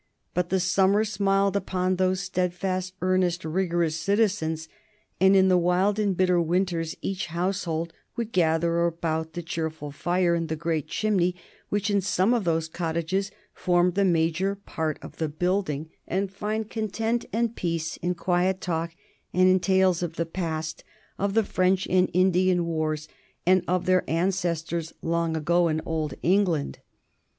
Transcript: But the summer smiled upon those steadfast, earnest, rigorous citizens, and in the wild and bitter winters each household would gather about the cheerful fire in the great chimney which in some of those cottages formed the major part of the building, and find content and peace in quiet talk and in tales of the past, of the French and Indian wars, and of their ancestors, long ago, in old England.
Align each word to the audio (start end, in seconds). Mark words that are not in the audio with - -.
But 0.33 0.49
the 0.49 0.59
summer 0.59 1.03
smiled 1.03 1.55
upon 1.55 1.97
those 1.97 2.21
steadfast, 2.21 2.95
earnest, 3.03 3.45
rigorous 3.45 3.95
citizens, 3.97 4.67
and 5.19 5.35
in 5.35 5.47
the 5.47 5.59
wild 5.59 5.99
and 5.99 6.17
bitter 6.17 6.41
winters 6.41 6.95
each 7.03 7.27
household 7.27 7.93
would 8.15 8.31
gather 8.31 8.83
about 8.87 9.33
the 9.33 9.43
cheerful 9.43 9.91
fire 9.91 10.33
in 10.33 10.47
the 10.47 10.55
great 10.55 10.87
chimney 10.87 11.35
which 11.69 11.91
in 11.91 12.01
some 12.01 12.33
of 12.33 12.45
those 12.45 12.67
cottages 12.67 13.29
formed 13.53 13.93
the 13.93 14.03
major 14.03 14.55
part 14.55 14.97
of 15.03 15.17
the 15.17 15.29
building, 15.29 15.91
and 16.07 16.31
find 16.33 16.71
content 16.71 17.25
and 17.31 17.55
peace 17.55 17.97
in 17.97 18.15
quiet 18.15 18.59
talk 18.59 18.95
and 19.35 19.49
in 19.49 19.59
tales 19.59 20.01
of 20.01 20.15
the 20.15 20.25
past, 20.25 20.83
of 21.19 21.35
the 21.35 21.43
French 21.43 21.85
and 21.91 22.09
Indian 22.11 22.65
wars, 22.65 23.07
and 23.45 23.63
of 23.67 23.85
their 23.85 24.03
ancestors, 24.09 24.95
long 25.03 25.37
ago, 25.37 25.67
in 25.67 25.79
old 25.85 26.15
England. 26.23 26.79